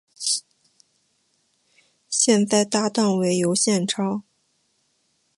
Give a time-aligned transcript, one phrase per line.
[2.09, 4.23] 现在搭档为尤宪超。